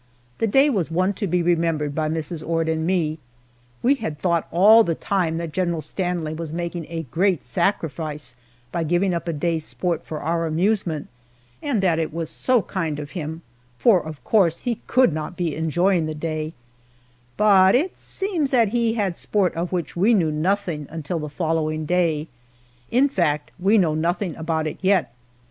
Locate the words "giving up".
8.83-9.27